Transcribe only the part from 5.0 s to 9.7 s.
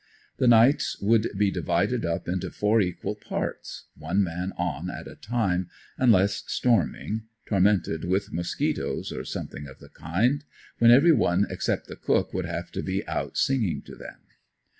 a time, unless storming, tormented with mosquitos or something